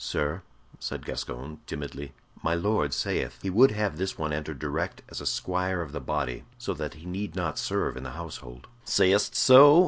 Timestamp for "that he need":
6.73-7.35